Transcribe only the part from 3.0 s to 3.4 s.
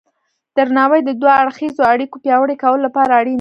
اړین دی.